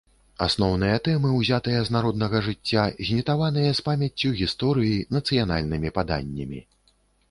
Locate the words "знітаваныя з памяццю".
3.11-4.29